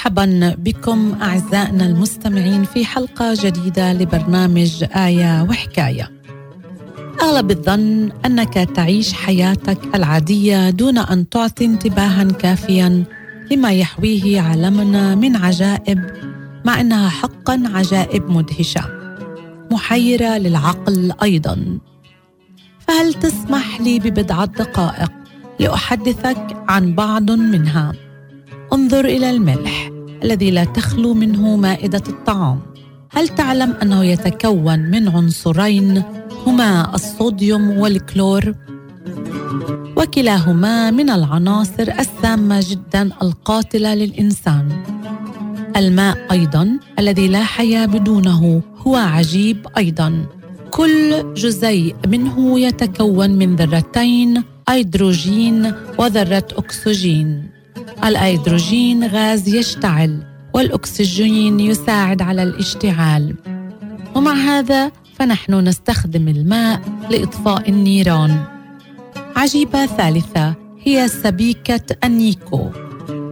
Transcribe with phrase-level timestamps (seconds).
[0.00, 6.10] مرحبا بكم أعزائنا المستمعين في حلقة جديدة لبرنامج آية وحكاية.
[7.22, 13.04] اغلب الظن أنك تعيش حياتك العادية دون أن تعطي انتباها كافيا
[13.50, 16.00] لما يحويه عالمنا من عجائب
[16.64, 18.84] مع أنها حقا عجائب مدهشة.
[19.70, 21.78] محيرة للعقل أيضا.
[22.88, 25.12] فهل تسمح لي ببضعة دقائق
[25.60, 28.09] لأحدثك عن بعض منها؟
[28.72, 29.90] انظر إلى الملح
[30.22, 32.60] الذي لا تخلو منه مائدة الطعام.
[33.10, 36.02] هل تعلم أنه يتكون من عنصرين
[36.46, 38.54] هما الصوديوم والكلور؟
[39.96, 44.68] وكلاهما من العناصر السامة جدا القاتلة للإنسان.
[45.76, 50.26] الماء أيضا الذي لا حياة بدونه هو عجيب أيضا.
[50.70, 57.49] كل جزيء منه يتكون من ذرتين هيدروجين وذرة أكسجين.
[58.04, 60.22] الأيدروجين غاز يشتعل
[60.54, 63.34] والأكسجين يساعد على الاشتعال.
[64.14, 68.44] ومع هذا فنحن نستخدم الماء لإطفاء النيران.
[69.36, 72.68] عجيبة ثالثة هي سبيكة النيكو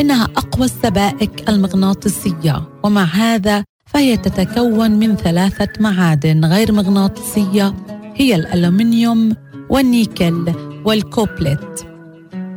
[0.00, 2.62] إنها أقوى السبائك المغناطيسية.
[2.82, 7.74] ومع هذا فهي تتكون من ثلاثة معادن غير مغناطيسية.
[8.14, 9.36] هي الألومنيوم
[9.70, 10.52] والنيكل
[10.84, 11.93] والكوبلت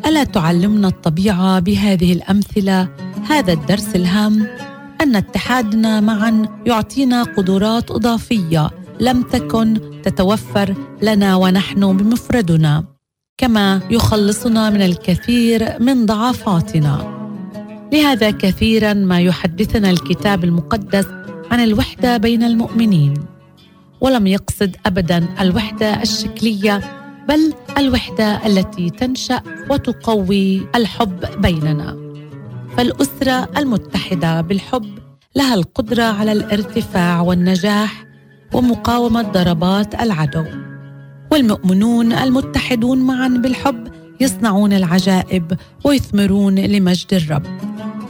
[0.07, 2.89] ألا تعلمنا الطبيعة بهذه الأمثلة
[3.29, 4.47] هذا الدرس الهام؟
[5.01, 8.69] أن اتحادنا معا يعطينا قدرات إضافية
[8.99, 12.83] لم تكن تتوفر لنا ونحن بمفردنا
[13.37, 17.17] كما يخلصنا من الكثير من ضعفاتنا.
[17.93, 21.07] لهذا كثيرا ما يحدثنا الكتاب المقدس
[21.51, 23.13] عن الوحدة بين المؤمنين
[24.01, 26.96] ولم يقصد ابدا الوحدة الشكلية
[27.27, 31.97] بل الوحدة التي تنشأ وتقوي الحب بيننا.
[32.77, 34.99] فالأسرة المتحدة بالحب
[35.35, 38.05] لها القدرة على الارتفاع والنجاح
[38.53, 40.45] ومقاومة ضربات العدو.
[41.31, 43.87] والمؤمنون المتحدون معا بالحب
[44.19, 47.45] يصنعون العجائب ويثمرون لمجد الرب.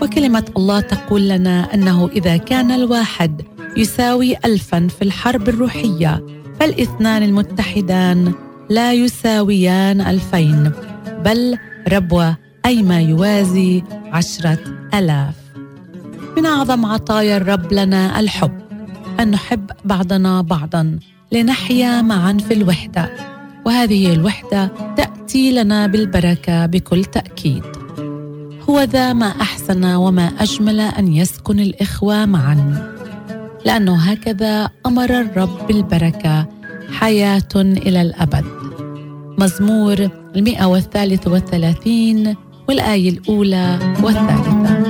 [0.01, 3.41] وكلمة الله تقول لنا أنه إذا كان الواحد
[3.77, 6.25] يساوي الفا في الحرب الروحية
[6.59, 8.33] فالاثنان المتحدان
[8.69, 10.71] لا يساويان ألفين
[11.25, 11.57] بل
[11.91, 14.59] ربوة أي ما يوازي عشرة
[14.93, 15.35] ألاف.
[16.37, 18.59] من أعظم عطايا الرب لنا الحب
[19.19, 20.99] أن نحب بعضنا بعضا
[21.31, 23.09] لنحيا معا في الوحدة.
[23.65, 27.63] وهذه الوحدة تأتي لنا بالبركة بكل تأكيد.
[28.69, 32.93] هو ذا ما أحسن وما أجمل أن يسكن الإخوة معا.
[33.65, 36.47] لأنه هكذا أمر الرب بالبركة
[36.91, 38.56] حياة إلى الأبد.
[39.37, 42.35] مزمور المئة والثالث والثلاثين
[42.69, 44.86] والآية الأولى والثالثة.